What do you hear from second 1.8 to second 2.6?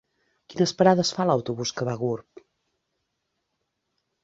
que va a Gurb?